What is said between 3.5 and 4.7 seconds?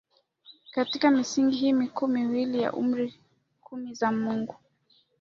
kumi za Mungu